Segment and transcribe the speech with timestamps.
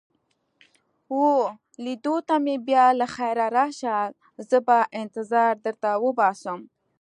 [1.19, 1.41] وه
[1.83, 3.97] لیدو ته مې بیا له خیره راشه،
[4.47, 6.59] زه به انتظار در وباسم.